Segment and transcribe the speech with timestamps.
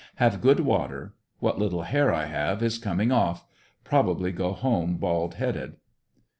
[0.15, 1.13] Have good water.
[1.41, 3.45] What little hair I have is coming off;
[3.83, 5.75] probably go home bald headed.